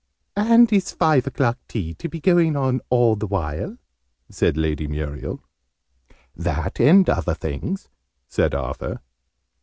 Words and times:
"And 0.35 0.73
is 0.73 0.93
five 0.93 1.27
o'clock 1.27 1.59
tea 1.67 1.93
to 1.93 2.09
be 2.09 2.19
going 2.19 2.55
on 2.55 2.81
all 2.89 3.15
the 3.15 3.27
while?" 3.27 3.77
said 4.31 4.57
Lady 4.57 4.87
Muriel. 4.87 5.43
"That, 6.35 6.79
and 6.81 7.07
other 7.07 7.35
things," 7.35 7.87
said 8.27 8.55
Arthur. 8.55 9.01